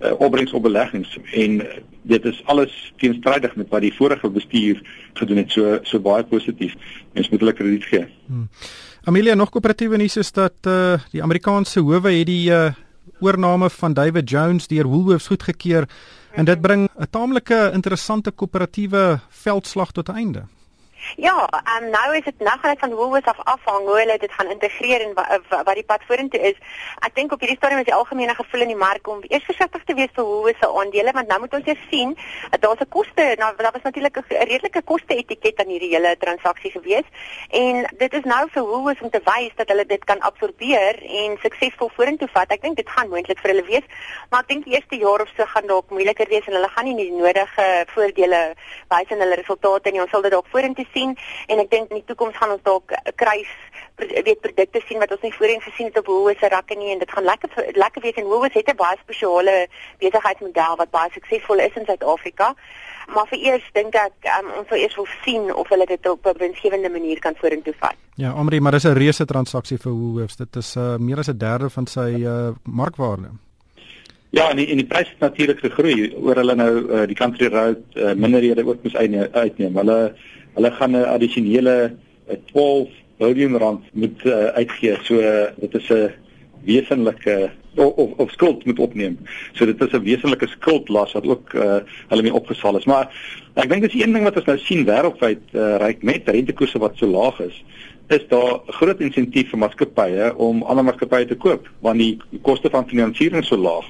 uh 0.00 0.20
opbrengs 0.20 0.52
op 0.52 0.62
beleggings 0.62 1.18
en 1.32 1.62
dit 2.02 2.24
is 2.24 2.42
alles 2.44 2.92
teenstrydig 2.96 3.56
met 3.56 3.68
wat 3.68 3.80
die 3.80 3.94
vorige 3.94 4.30
bestuur 4.30 4.82
gedoen 5.12 5.36
het 5.36 5.50
so 5.50 5.78
so 5.82 6.00
baie 6.00 6.24
positief. 6.24 6.74
Mens 7.12 7.28
moet 7.28 7.40
hulle 7.40 7.52
krediet 7.52 7.84
gee. 7.84 8.06
Hmm. 8.26 8.48
Amelia 9.04 9.34
nog 9.34 9.50
koöperatiewe 9.50 9.96
nuus 9.96 10.16
is 10.16 10.32
dat 10.32 10.54
uh 10.66 10.98
die 11.10 11.22
Amerikaanse 11.22 11.80
howe 11.80 12.10
het 12.10 12.26
die 12.26 12.50
uh 12.50 12.72
oorname 13.20 13.70
van 13.70 13.92
David 13.92 14.30
Jones 14.30 14.66
deur 14.66 14.86
Woolworths 14.86 15.26
goedgekeur 15.26 15.88
en 16.32 16.44
dit 16.44 16.60
bring 16.60 16.88
'n 16.98 17.10
taamlike 17.10 17.70
interessante 17.74 18.30
koöperatiewe 18.30 19.20
veldslag 19.28 19.92
tot 19.92 20.08
einde. 20.08 20.42
Ja, 21.16 21.48
en 21.76 21.84
um, 21.84 21.90
nou 21.90 22.16
is 22.16 22.24
dit 22.24 22.38
nou 22.38 22.58
gaan 22.58 22.70
dit 22.70 22.78
van 22.78 22.94
Woolworths 22.94 23.28
af 23.28 23.38
afhang 23.44 23.86
hoe 23.86 23.98
hulle 23.98 24.18
dit 24.18 24.32
gaan 24.32 24.50
integreer 24.50 25.00
en 25.00 25.14
wat 25.14 25.64
wat 25.64 25.74
die 25.74 25.84
pad 25.84 26.02
vorentoe 26.06 26.40
is. 26.40 26.58
Ek 27.06 27.14
dink 27.14 27.32
op 27.32 27.40
hierdie 27.40 27.56
stadium 27.56 27.80
is 27.80 27.88
die 27.88 27.94
algemene 27.94 28.34
gevoel 28.34 28.64
in 28.66 28.72
die 28.74 28.82
mark 28.82 29.08
om 29.08 29.22
eers 29.28 29.46
versigtig 29.48 29.84
te 29.84 29.94
wees 29.94 30.12
vir 30.16 30.24
Woolworths 30.24 30.60
se 30.60 30.68
aandele 30.80 31.14
want 31.16 31.28
nou 31.32 31.40
moet 31.44 31.54
ons 31.58 31.70
eers 31.70 31.86
sien 31.90 32.16
dat 32.50 32.60
daar's 32.60 32.80
'n 32.80 32.88
koste, 32.88 33.24
nou 33.38 33.50
daar 33.56 33.72
was 33.72 33.82
natuurlik 33.82 34.16
'n 34.18 34.44
redelike 34.52 34.82
koste 34.82 35.14
etiket 35.14 35.60
aan 35.60 35.72
hierdie 35.72 35.94
hele 35.94 36.16
transaksie 36.18 36.70
gewees 36.70 37.06
en 37.50 37.86
dit 37.98 38.12
is 38.12 38.24
nou 38.24 38.48
vir 38.50 38.62
Woolworths 38.62 39.02
om 39.02 39.10
te 39.10 39.22
wys 39.24 39.52
dat 39.56 39.68
hulle 39.68 39.86
dit 39.86 40.04
kan 40.04 40.20
absorbeer 40.20 41.02
en 41.02 41.38
suksesvol 41.40 41.90
vorentoe 41.96 42.28
vat. 42.28 42.52
Ek 42.52 42.62
dink 42.62 42.76
dit 42.76 42.88
gaan 42.88 43.08
moontlik 43.08 43.38
vir 43.38 43.50
hulle 43.50 43.66
wees, 43.66 43.86
maar 44.30 44.40
ek 44.40 44.48
dink 44.48 44.64
die 44.64 44.74
eerste 44.74 44.96
jaar 44.96 45.20
of 45.20 45.30
so 45.36 45.44
gaan 45.44 45.66
dalk 45.66 45.90
moeiliker 45.90 46.28
wees 46.28 46.46
en 46.46 46.52
hulle 46.52 46.68
gaan 46.68 46.84
nie 46.84 46.96
die 46.96 47.12
nodige 47.12 47.84
voordele 47.94 48.54
wys 48.88 49.10
in 49.10 49.20
hulle 49.20 49.34
resultate 49.34 49.90
nie. 49.90 50.00
Ons 50.00 50.10
sal 50.10 50.22
dit 50.22 50.30
dalk 50.30 50.46
vorentoe 50.50 50.86
sien 50.92 50.97
en 51.02 51.58
ek 51.58 51.70
dink 51.70 51.90
in 51.90 52.00
die 52.00 52.08
toekoms 52.10 52.36
gaan 52.36 52.54
ons 52.56 52.62
dalk 52.62 52.94
kruis 53.14 53.52
weet 53.98 54.40
produkte 54.40 54.80
sien 54.86 54.98
wat 55.02 55.10
ons 55.10 55.24
nie 55.26 55.34
voorheen 55.34 55.60
gesien 55.60 55.86
het 55.90 55.98
op 55.98 56.06
Woolworths 56.06 56.40
se 56.40 56.48
rakke 56.48 56.74
nie 56.74 56.92
en 56.92 56.98
dit 56.98 57.10
gaan 57.10 57.24
lekker 57.24 57.50
lekker 57.74 58.02
wees 58.02 58.20
en 58.20 58.28
Woolworths 58.30 58.54
het 58.54 58.70
'n 58.70 58.76
baie 58.76 58.98
spesiale 59.00 59.66
besigheidsmodel 59.98 60.76
wat 60.76 60.90
baie 60.90 61.10
suksesvol 61.12 61.58
is 61.58 61.74
in 61.74 61.84
Suid-Afrika. 61.84 62.54
Maar 63.14 63.26
vir 63.26 63.38
eers 63.38 63.66
dink 63.72 63.94
ek 63.94 64.28
um, 64.38 64.50
ons 64.58 64.68
sal 64.68 64.78
eers 64.78 64.96
wil 64.96 65.08
sien 65.24 65.54
of 65.54 65.68
hulle 65.68 65.86
dit 65.86 66.08
op 66.08 66.26
'n 66.26 66.38
winsgewende 66.38 66.90
manier 66.90 67.18
kan 67.18 67.34
vorentoe 67.36 67.74
vat. 67.78 67.96
Ja, 68.14 68.30
Amri, 68.30 68.60
maar 68.60 68.72
dis 68.72 68.84
'n 68.84 68.98
reuse 68.98 69.24
transaksie 69.24 69.78
vir 69.78 69.92
Woolworths. 69.92 70.36
Dit 70.36 70.56
is 70.56 70.76
uh, 70.76 70.96
meer 70.96 71.18
as 71.18 71.28
'n 71.28 71.38
derde 71.38 71.70
van 71.70 71.86
sy 71.86 72.08
uh, 72.20 72.48
markwaarde. 72.62 73.30
Ja, 74.30 74.50
en 74.50 74.56
die, 74.60 74.66
die 74.76 74.86
prys 74.86 75.08
het 75.08 75.22
natuurlik 75.24 75.60
gegroei 75.64 76.10
oor 76.20 76.36
hulle 76.36 76.54
nou 76.54 76.72
uh, 76.84 77.04
die 77.08 77.16
country 77.16 77.48
road 77.52 77.80
uh, 77.96 78.12
minderhede 78.12 78.66
ook 78.66 78.82
moes 78.84 78.96
uitneem. 78.96 79.76
Hulle 79.76 79.98
hulle 80.54 80.70
gaan 80.70 80.96
'n 80.96 81.08
addisionele 81.14 81.94
12 82.52 82.88
miljard 83.18 83.60
rand 83.60 83.84
moet 83.92 84.24
uh, 84.24 84.52
uitgee. 84.60 84.96
So 85.02 85.20
uh, 85.20 85.48
dit 85.56 85.74
is 85.74 85.88
'n 85.88 86.12
wesenlike 86.64 87.50
of, 87.78 87.92
of 88.02 88.10
of 88.24 88.30
skuld 88.30 88.64
moet 88.64 88.78
opneem. 88.78 89.18
So 89.52 89.66
dit 89.66 89.80
is 89.82 89.92
'n 89.92 90.02
wesenlike 90.02 90.46
skuldlas 90.46 91.12
wat 91.12 91.26
ook 91.26 91.54
uh, 91.54 91.78
hulle 92.08 92.22
mee 92.22 92.34
opgesal 92.34 92.76
is. 92.76 92.84
Maar 92.84 93.08
ek 93.54 93.68
dink 93.68 93.82
dis 93.82 94.02
een 94.02 94.12
ding 94.12 94.24
wat 94.24 94.36
ons 94.36 94.44
nou 94.44 94.58
sien 94.58 94.86
wêreldwyd 94.86 95.42
uh, 95.52 95.76
ryk 95.76 96.02
met 96.02 96.28
rentekoerse 96.28 96.78
wat 96.78 96.96
so 96.96 97.06
laag 97.06 97.40
is 97.40 97.64
is 98.08 98.24
daar 98.28 98.60
groot 98.66 99.00
insentief 99.00 99.50
vir 99.50 99.58
maatskappye 99.58 100.32
om 100.36 100.62
ander 100.62 100.84
maatskappye 100.84 101.26
te 101.26 101.36
koop 101.36 101.68
want 101.84 101.98
die 101.98 102.16
koste 102.42 102.70
van 102.70 102.88
finansiering 102.88 103.44
so 103.44 103.56
laag. 103.56 103.84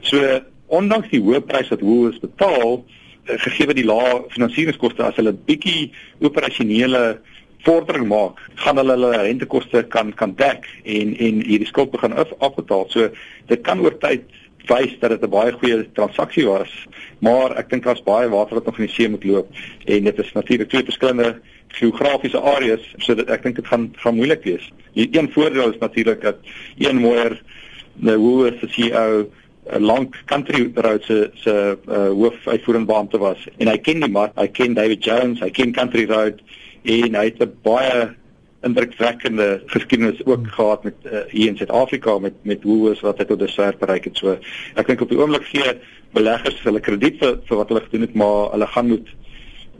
So 0.00 0.40
ondanks 0.66 1.10
die 1.10 1.20
hoë 1.20 1.40
prys 1.40 1.68
wat 1.68 1.80
Woolworths 1.80 2.20
betaal, 2.20 2.84
Eh, 3.30 3.36
gegee 3.38 3.74
die 3.76 3.84
lae 3.84 4.22
finansieringskoste 4.32 5.04
as 5.04 5.18
hulle 5.20 5.34
bietjie 5.46 5.90
operasionele 6.24 7.20
vordering 7.64 8.08
maak, 8.08 8.38
gaan 8.54 8.80
hulle 8.80 8.96
hulle 8.96 9.16
rentekoste 9.16 9.82
kan 9.92 10.12
kan 10.16 10.34
dek 10.38 10.66
en 10.84 11.14
en 11.16 11.40
hierdie 11.44 11.68
skuld 11.68 11.90
begin 11.90 12.12
af, 12.12 12.32
afbetaal. 12.38 12.86
So 12.88 13.08
dit 13.46 13.64
kan 13.66 13.80
oor 13.84 13.96
tyd 14.00 14.28
wys 14.68 14.92
dat 15.00 15.10
dit 15.10 15.22
'n 15.24 15.30
baie 15.30 15.52
goeie 15.52 15.86
transaksie 15.92 16.46
was, 16.46 16.70
maar 17.18 17.56
ek 17.58 17.70
dink 17.70 17.84
daar's 17.84 18.02
baie 18.02 18.28
water 18.28 18.54
wat 18.54 18.66
nog 18.66 18.78
in 18.78 18.86
die 18.86 18.94
see 18.94 19.08
moet 19.08 19.24
loop 19.24 19.48
en 19.86 20.04
dit 20.04 20.18
is 20.18 20.32
natuurlik 20.32 20.68
twee 20.68 20.84
verskillende 20.84 21.40
geografiese 21.68 22.40
areas, 22.40 22.94
so 22.98 23.14
dat 23.14 23.28
ek 23.28 23.42
dink 23.42 23.56
dit 23.56 23.66
gaan 23.66 23.92
gaan 23.96 24.14
moeilik 24.14 24.44
wees. 24.44 24.72
Die 24.94 25.08
een 25.12 25.30
voordeel 25.32 25.72
is 25.72 25.78
natuurlik 25.78 26.20
dat 26.20 26.36
een 26.78 26.96
mooier 26.96 27.42
nou 27.94 28.16
hoe 28.16 28.50
is 28.50 28.60
die 28.60 28.70
CEO 28.70 29.30
'n 29.72 29.82
lank 29.82 30.16
country 30.26 30.70
road 30.74 31.04
se 31.04 31.30
se 31.34 31.78
uh, 31.88 32.08
hoofuitvoerende 32.08 32.86
beampte 32.86 33.18
was 33.18 33.48
en 33.58 33.68
hy 33.68 33.78
ken 33.78 34.00
die 34.00 34.10
mark, 34.10 34.32
hy 34.34 34.48
ken 34.48 34.74
David 34.74 35.04
Jones, 35.04 35.40
hy 35.40 35.50
ken 35.50 35.72
country 35.72 36.06
road 36.06 36.40
en 36.82 37.14
hy 37.14 37.24
het 37.24 37.42
'n 37.42 37.52
baie 37.62 38.08
indrukwekkende 38.62 39.62
geskiedenis 39.66 40.24
ook 40.24 40.44
hmm. 40.44 40.52
gehad 40.56 40.84
met 40.84 40.94
uh, 41.04 41.20
hier 41.28 41.48
in 41.48 41.56
Suid-Afrika 41.56 42.18
met 42.18 42.34
met 42.42 42.62
Woolworths 42.62 43.00
wat 43.00 43.18
hy 43.18 43.24
tot 43.24 43.38
dusver 43.38 43.76
bereik 43.78 44.04
het. 44.04 44.16
So 44.16 44.36
ek 44.74 44.86
dink 44.86 45.00
op 45.00 45.08
die 45.08 45.18
oomblik 45.18 45.44
gee 45.48 45.78
beleggers 46.12 46.60
hulle 46.62 46.80
krediet 46.80 47.18
vir, 47.22 47.38
vir 47.48 47.56
wat 47.56 47.68
hulle 47.68 47.84
gedoen 47.86 48.00
het, 48.00 48.14
maar 48.14 48.50
hulle 48.52 48.66
gaan 48.66 48.88
moet 48.88 49.08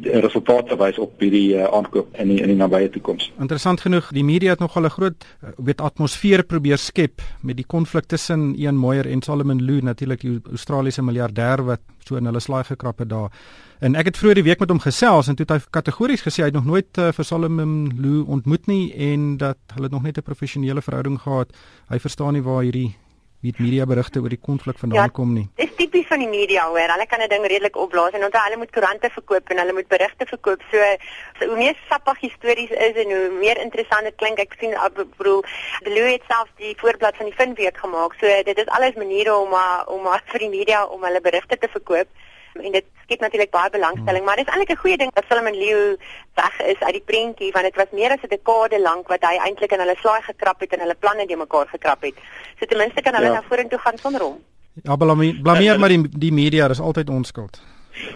resultate 0.01 0.77
wys 0.81 0.99
op 0.99 1.21
hierdie 1.21 1.55
uh, 1.57 1.69
aankoop 1.77 2.15
in 2.19 2.29
die, 2.33 2.39
in 2.41 2.49
die 2.53 2.57
nabye 2.57 2.89
toekoms. 2.91 3.31
Interessant 3.39 3.81
genoeg, 3.85 4.11
die 4.17 4.25
media 4.25 4.55
het 4.55 4.61
nogal 4.61 4.85
'n 4.89 4.91
groot 4.97 5.25
uh, 5.25 5.51
weet 5.57 5.81
atmosfeer 5.81 6.43
probeer 6.43 6.79
skep 6.79 7.23
met 7.43 7.57
die 7.57 7.67
konflik 7.67 8.07
tussen 8.07 8.55
Ian 8.55 8.77
Moyer 8.77 9.07
en 9.07 9.23
Solomon 9.23 9.63
Lew, 9.63 9.83
natuurlik 9.83 10.21
die 10.21 10.41
Australiese 10.51 11.03
miljardêr 11.03 11.65
wat 11.65 11.81
so 12.05 12.17
in 12.17 12.25
hulle 12.25 12.41
slaai 12.41 12.65
gekrap 12.65 12.99
het 12.99 13.09
daar. 13.09 13.31
En 13.81 13.95
ek 13.95 14.05
het 14.05 14.17
vroeër 14.17 14.35
die 14.35 14.45
week 14.45 14.61
met 14.61 14.71
hom 14.71 14.81
gesels 14.81 15.29
en 15.29 15.37
toe 15.37 15.47
het 15.49 15.55
hy 15.57 15.69
kategories 15.71 16.23
gesê 16.23 16.43
hy 16.43 16.51
het 16.51 16.55
nog 16.55 16.69
nooit 16.69 16.99
uh, 16.99 17.13
vir 17.13 17.25
Solomon 17.25 17.93
Lew 17.97 18.25
ontmoet 18.29 18.67
nie 18.67 18.93
en 18.95 19.37
dat 19.37 19.59
hulle 19.75 19.89
nog 19.89 20.03
net 20.03 20.19
'n 20.19 20.23
professionele 20.23 20.83
verhouding 20.83 21.21
gehad. 21.21 21.53
Hy 21.89 21.99
verstaan 21.99 22.33
nie 22.33 22.43
waar 22.43 22.63
hierdie 22.63 22.97
die 23.41 23.55
media 23.57 23.87
berigte 23.89 24.21
oor 24.21 24.33
die 24.33 24.41
konflik 24.41 24.79
vandaan 24.79 25.09
ja, 25.09 25.15
kom 25.17 25.33
nie. 25.33 25.47
Dis 25.57 25.73
tipies 25.79 26.07
van 26.11 26.21
die 26.21 26.29
media 26.29 26.67
hoor. 26.69 26.93
Hulle 26.93 27.07
kan 27.09 27.23
'n 27.25 27.29
ding 27.29 27.45
redelik 27.47 27.77
opblaas 27.77 28.13
en 28.13 28.25
onthou 28.25 28.43
hulle 28.45 28.61
moet 28.63 28.73
koerante 28.77 29.11
verkoop 29.11 29.51
en 29.51 29.59
hulle 29.59 29.73
moet 29.73 29.89
berigte 29.89 30.27
verkoop. 30.27 30.61
So, 30.71 30.79
so 31.39 31.49
hoe 31.49 31.57
meer 31.57 31.77
sappig 31.89 32.21
stories 32.37 32.71
is 32.71 32.97
en 33.05 33.09
hoe 33.17 33.31
meer 33.41 33.61
interessant 33.61 34.05
dit 34.05 34.17
klink. 34.17 34.39
Ek 34.39 34.57
sien 34.61 34.73
ek 34.77 34.95
bedoel 35.17 35.43
die 35.85 35.95
Louis 35.95 36.13
het 36.13 36.27
self 36.29 36.49
die 36.57 36.75
voorblad 36.77 37.17
van 37.17 37.27
die 37.27 37.39
Finweek 37.41 37.77
gemaak. 37.77 38.13
So 38.21 38.27
dit 38.45 38.59
is 38.59 38.69
alles 38.77 38.95
maniere 38.95 39.35
om 39.37 39.57
om 39.87 40.05
vir 40.33 40.39
die 40.39 40.55
media 40.59 40.85
om 40.85 41.03
hulle 41.03 41.21
berigte 41.21 41.57
te 41.59 41.69
verkoop 41.69 42.09
en 42.55 42.73
dit 42.73 42.85
skep 43.05 43.21
natuurlik 43.21 43.51
baie 43.51 43.71
belangstelling, 43.71 44.25
maar 44.25 44.37
dit 44.37 44.47
is 44.47 44.53
eintlik 44.53 44.77
'n 44.77 44.83
goeie 44.83 44.97
ding 44.97 45.11
dat 45.15 45.25
Solomon 45.29 45.59
Leo 45.59 45.97
weg 46.35 46.61
is 46.73 46.81
uit 46.81 46.97
die 46.99 47.09
prentjie 47.11 47.53
want 47.53 47.65
dit 47.65 47.77
was 47.77 47.91
meer 47.93 48.11
as 48.11 48.23
'n 48.23 48.35
dekade 48.37 48.81
lank 48.81 49.09
wat 49.09 49.23
hy 49.23 49.37
eintlik 49.37 49.73
in 49.73 49.83
hulle 49.85 49.97
slaai 50.01 50.23
gekrap 50.23 50.61
het 50.61 50.73
en 50.73 50.81
hulle 50.81 50.95
planne 50.95 51.27
de 51.27 51.37
mekaar 51.37 51.69
gekrap 51.69 52.03
het. 52.03 52.15
So 52.59 52.67
ten 52.67 52.79
minste 52.79 53.01
kan 53.01 53.15
hulle 53.15 53.27
ja. 53.27 53.33
nou 53.33 53.45
vorentoe 53.49 53.79
gaan 53.79 53.99
sonder 53.99 54.21
hom. 54.21 54.39
Ja, 54.83 54.97
blameer 54.97 55.79
maar 55.79 55.89
die 55.89 56.09
die 56.09 56.33
media, 56.33 56.69
dis 56.69 56.81
altyd 56.81 57.09
onskuld. 57.09 57.61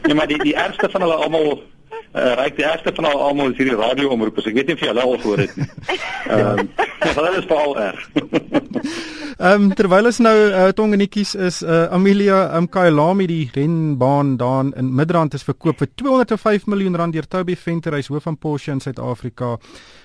Ja, 0.02 0.14
maar 0.14 0.26
die 0.26 0.38
die 0.38 0.54
ergste 0.54 0.90
van 0.90 1.00
hulle 1.00 1.14
almal 1.14 1.62
uh, 2.14 2.34
ryk 2.38 2.56
die 2.56 2.64
eerste 2.64 2.92
van 2.94 3.04
al 3.04 3.20
almal 3.20 3.50
is 3.50 3.58
hierdie 3.58 3.76
radio 3.76 4.08
omroep. 4.14 4.38
Ek 4.38 4.54
weet 4.54 4.70
nie 4.70 4.76
of 4.78 4.84
jy 4.84 4.90
hulle 4.92 5.04
al 5.04 5.18
gehoor 5.18 5.42
het 5.44 5.56
nie. 5.56 5.68
Ehm 6.34 6.64
um, 6.64 6.70
hulle 7.18 7.36
is 7.38 7.50
veral 7.50 7.78
erg. 7.80 8.08
Ehm 9.34 9.64
um, 9.64 9.70
terwyl 9.74 10.06
ons 10.06 10.20
nou 10.22 10.32
uh, 10.46 10.68
tongenetjies 10.78 11.32
is 11.34 11.56
uh, 11.66 11.88
Amelia 11.90 12.52
um, 12.54 12.68
Kailami 12.70 13.26
die 13.26 13.48
renbaan 13.50 14.36
daar 14.38 14.68
in 14.78 14.92
Midrand 14.94 15.34
is 15.34 15.42
verkoop 15.42 15.82
vir 15.82 15.90
205 15.98 16.68
miljoen 16.70 16.94
rand 16.94 17.16
deur 17.16 17.26
Toby 17.26 17.56
Venter, 17.58 17.96
hy's 17.98 18.12
hoof 18.12 18.28
van 18.28 18.38
Porsche 18.38 18.70
in 18.70 18.80
Suid-Afrika. 18.80 19.56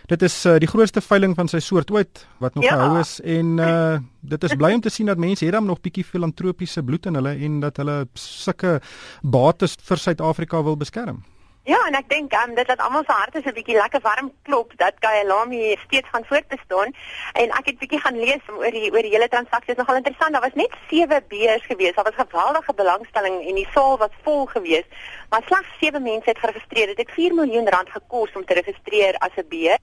Dit 0.10 0.26
is 0.26 0.40
uh, 0.50 0.58
die 0.58 0.70
grootste 0.72 1.04
veiling 1.06 1.36
van 1.38 1.48
sy 1.52 1.62
soort 1.62 1.94
ooit 1.94 2.26
wat 2.42 2.58
nog 2.58 2.66
ja. 2.66 2.74
gehou 2.74 3.04
is 3.04 3.20
en 3.22 3.58
uh, 3.62 4.00
dit 4.34 4.50
is 4.50 4.58
bly 4.58 4.74
om 4.80 4.82
te 4.82 4.90
sien 4.90 5.14
dat 5.14 5.22
mense 5.22 5.46
hier 5.46 5.54
dan 5.54 5.70
nog 5.70 5.84
bietjie 5.86 6.08
filantropiese 6.08 6.82
bloed 6.84 7.06
in 7.06 7.22
hulle 7.22 7.38
en 7.38 7.60
dat 7.62 7.78
hulle 7.78 8.08
sulke 8.18 8.80
bates 9.22 9.78
vir 9.78 10.08
Suid-Afrika 10.10 10.64
wil 10.66 10.80
beskerm. 10.80 11.22
Ja, 11.70 11.78
en 11.86 11.94
ek 11.94 12.08
dink 12.10 12.34
um, 12.34 12.56
dit 12.58 12.70
laat 12.72 12.80
almal 12.82 13.04
se 13.06 13.14
harte 13.14 13.42
so 13.44 13.50
'n 13.50 13.58
bietjie 13.58 13.76
lekker 13.78 14.02
warm 14.02 14.30
klop 14.48 14.72
dat 14.82 14.96
Kyalami 15.06 15.76
steeds 15.86 16.10
gaan 16.14 16.26
voortbestaan. 16.30 16.94
En 17.42 17.52
ek 17.60 17.66
het 17.70 17.78
bietjie 17.82 18.00
gaan 18.02 18.18
lees 18.18 18.48
oor 18.50 18.74
die 18.78 18.90
oor 18.94 19.06
die 19.06 19.14
hele 19.14 19.28
transaksie. 19.28 19.70
Dit 19.70 19.78
is 19.78 19.82
nogal 19.82 20.00
interessant. 20.02 20.34
Daar 20.34 20.48
was 20.48 20.58
net 20.62 20.74
7 20.90 21.24
beers 21.28 21.66
gewees. 21.66 21.94
Daar 21.96 22.10
was 22.10 22.26
geweldige 22.26 22.74
belangstelling 22.74 23.36
en 23.48 23.56
die 23.62 23.68
saal 23.74 23.98
was 23.98 24.16
vol 24.24 24.46
gewees. 24.46 24.88
Maar 25.30 25.44
slegs 25.46 25.78
7 25.80 26.02
mense 26.02 26.30
het 26.30 26.40
geregistreer. 26.40 26.88
Dit 26.88 26.98
het 26.98 27.12
4 27.12 27.34
miljoen 27.34 27.70
rand 27.70 27.90
gekos 27.90 28.34
om 28.34 28.46
te 28.46 28.54
registreer 28.54 29.14
as 29.18 29.38
'n 29.38 29.48
beer. 29.50 29.78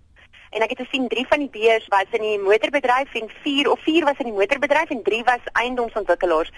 En 0.57 0.65
ek 0.65 0.73
het 0.73 0.85
gesien 0.87 1.09
3 1.13 1.27
van 1.29 1.43
die 1.45 1.51
B's 1.53 1.85
was 1.93 2.13
in 2.17 2.23
die 2.25 2.39
motorbedryf 2.41 3.15
en 3.21 3.29
4 3.45 3.69
of 3.71 3.81
4 3.85 4.05
was 4.09 4.21
in 4.23 4.31
die 4.31 4.37
motorbedryf 4.39 4.93
en 4.95 5.03
3 5.05 5.23
was 5.29 5.51
eiendomsontwikkelaars. 5.53 6.53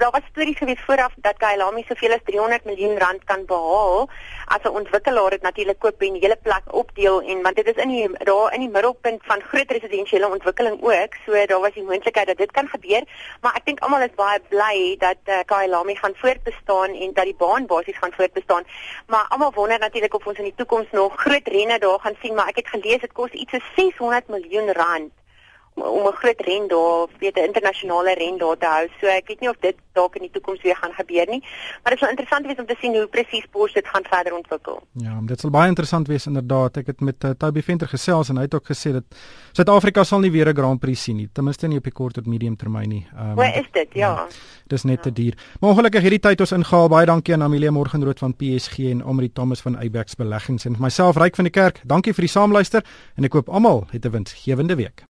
Daar 0.00 0.10
was 0.10 0.24
stories 0.30 0.56
gewees 0.56 0.80
vooraf 0.86 1.12
dat 1.26 1.36
Kyalami 1.42 1.84
soveel 1.88 2.16
as 2.16 2.24
300 2.24 2.64
miljoen 2.64 2.96
rand 2.98 3.24
kan 3.24 3.44
behaal 3.46 4.08
as 4.46 4.64
'n 4.64 4.76
ontwikkelaar 4.80 5.30
dit 5.30 5.42
natuurlik 5.42 5.78
koop 5.78 6.00
en 6.02 6.12
die 6.12 6.24
hele 6.24 6.38
plek 6.42 6.64
opdeel 6.72 7.20
en 7.22 7.42
want 7.42 7.56
dit 7.56 7.66
is 7.66 7.82
in 7.84 7.88
die 7.88 8.08
daar 8.24 8.54
in 8.54 8.60
die 8.60 8.68
middelpunt 8.76 9.20
van 9.24 9.40
groot 9.40 9.70
residensiële 9.70 10.28
ontwikkeling 10.28 10.82
ook, 10.82 11.12
so 11.26 11.46
daar 11.46 11.60
was 11.60 11.74
die 11.74 11.82
moontlikheid 11.82 12.26
dat 12.26 12.36
dit 12.36 12.50
kan 12.50 12.68
gebeur, 12.68 13.02
maar 13.40 13.54
ek 13.54 13.64
dink 13.64 13.80
almal 13.80 14.02
is 14.02 14.14
baie 14.16 14.40
bly 14.48 14.96
dat 14.98 15.20
uh, 15.24 15.40
Kyalami 15.44 15.96
gaan 15.96 16.14
voortbestaan 16.14 16.90
en 16.94 17.12
dat 17.12 17.24
die 17.24 17.36
baan 17.38 17.66
basies 17.66 17.98
gaan 17.98 18.12
voortbestaan. 18.12 18.64
Maar 19.06 19.26
almal 19.28 19.52
wonder 19.52 19.78
natuurlik 19.78 20.14
of 20.14 20.26
ons 20.26 20.38
in 20.38 20.44
die 20.44 20.54
toekoms 20.56 20.90
nog 20.90 21.20
groot 21.20 21.48
renne 21.48 21.78
daar 21.78 21.98
gaan 22.00 22.16
sien, 22.22 22.34
maar 22.34 22.48
ek 22.48 22.56
het 22.56 22.68
gelees 22.68 23.00
dit 23.00 23.12
kos 23.12 23.30
iets 23.42 23.52
so 23.52 23.60
600 23.76 24.28
miljoen 24.28 24.72
rand 24.72 25.10
om 25.74 26.06
'n 26.06 26.12
groot 26.12 26.40
ren 26.40 26.68
daar, 26.68 27.06
weet 27.18 27.36
'n 27.36 27.48
internasionale 27.50 28.14
ren 28.14 28.38
daar 28.38 28.56
te 28.58 28.66
hou. 28.66 28.88
So 29.00 29.06
ek 29.06 29.26
weet 29.26 29.40
nie 29.40 29.48
of 29.48 29.56
dit 29.60 29.76
dalk 29.92 30.14
in 30.14 30.22
die 30.22 30.30
toekoms 30.30 30.62
weer 30.62 30.76
gaan 30.76 30.92
gebeur 30.92 31.26
nie, 31.28 31.44
maar 31.82 31.92
dit 31.92 31.98
sal 31.98 32.08
interessant 32.08 32.46
wees 32.46 32.58
om 32.58 32.66
te 32.66 32.76
sien 32.80 32.94
hoe 32.94 33.06
presies 33.06 33.46
Porsche 33.50 33.80
dit 33.80 33.88
gaan 33.88 34.04
verder 34.04 34.34
ontwikkel. 34.34 34.82
Ja, 34.92 35.20
dit 35.22 35.40
sal 35.40 35.50
baie 35.50 35.68
interessant 35.68 36.06
wees 36.06 36.26
inderdaad. 36.26 36.76
Ek 36.76 36.86
het 36.86 37.00
met 37.00 37.24
uh, 37.24 37.30
Toby 37.30 37.62
Venter 37.62 37.88
gesels 37.88 38.28
en 38.28 38.36
hy 38.36 38.42
het 38.42 38.54
ook 38.54 38.66
gesê 38.66 38.92
dat 38.92 39.04
Suid-Afrika 39.52 40.04
sal 40.04 40.20
nie 40.20 40.30
weer 40.30 40.48
'n 40.48 40.56
Grand 40.56 40.80
Prix 40.80 41.02
sien 41.02 41.16
nie, 41.16 41.28
ten 41.32 41.44
minste 41.44 41.66
nie 41.66 41.78
op 41.78 41.84
die 41.84 41.92
kort 41.92 42.14
tot 42.14 42.26
medium 42.26 42.56
termyn 42.56 42.88
nie. 42.88 43.06
Um, 43.16 43.34
Waar 43.34 43.56
is 43.56 43.68
dit? 43.72 43.88
Ja. 43.92 44.08
ja 44.08 44.26
dis 44.66 44.82
net 44.82 44.96
ja. 44.96 45.02
te 45.02 45.12
duur. 45.12 45.38
Maar 45.60 45.70
ongelukkig 45.70 46.02
hierdie 46.02 46.20
tyd 46.20 46.40
ons 46.40 46.52
ingehaal. 46.56 46.88
Baie 46.92 47.06
dankie 47.06 47.34
aan 47.34 47.42
Amelia 47.42 47.70
Morgenrood 47.70 48.18
van 48.18 48.34
PSG 48.36 48.90
en 48.92 49.04
Omri 49.04 49.32
Thomas 49.32 49.60
van 49.64 49.78
Abex 49.78 50.16
Beleggings 50.16 50.64
en 50.68 50.76
myself 50.78 51.20
Ryk 51.20 51.36
van 51.36 51.48
die 51.50 51.54
Kerk. 51.54 51.82
Dankie 51.84 52.14
vir 52.16 52.28
die 52.28 52.32
saamluister 52.32 52.84
en 53.16 53.28
ek 53.28 53.32
hoop 53.32 53.48
almal 53.48 53.86
het 53.90 54.06
'n 54.06 54.10
winsgewende 54.10 54.76
week. 54.76 55.04